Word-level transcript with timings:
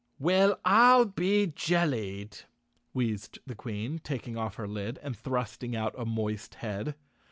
"Well, 0.17 0.59
I'll 0.65 1.05
be 1.05 1.45
jellied!" 1.45 2.39
wheezed 2.91 3.37
the 3.45 3.53
Queen, 3.53 3.99
taking 3.99 4.35
off 4.35 4.55
her 4.55 4.67
lid 4.67 4.97
and 5.03 5.15
thrusting 5.15 5.75
out 5.75 5.93
a 5.95 6.05
moist 6.07 6.55
head. 6.55 6.95